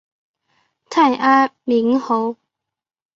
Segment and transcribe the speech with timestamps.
[0.89, 2.35] 太安明侯